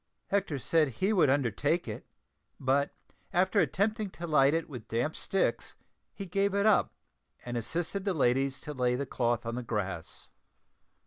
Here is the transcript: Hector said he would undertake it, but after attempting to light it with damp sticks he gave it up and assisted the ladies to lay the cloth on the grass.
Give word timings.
Hector 0.29 0.57
said 0.57 0.87
he 0.87 1.13
would 1.13 1.29
undertake 1.29 1.87
it, 1.87 2.07
but 2.59 2.89
after 3.31 3.59
attempting 3.59 4.09
to 4.09 4.25
light 4.25 4.55
it 4.55 4.67
with 4.67 4.87
damp 4.87 5.15
sticks 5.15 5.75
he 6.11 6.25
gave 6.25 6.55
it 6.55 6.65
up 6.65 6.95
and 7.45 7.55
assisted 7.55 8.03
the 8.03 8.15
ladies 8.15 8.59
to 8.61 8.73
lay 8.73 8.95
the 8.95 9.05
cloth 9.05 9.45
on 9.45 9.53
the 9.53 9.61
grass. 9.61 10.29